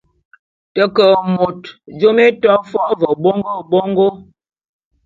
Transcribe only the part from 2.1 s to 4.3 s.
é to fo’o ve bongô bongô.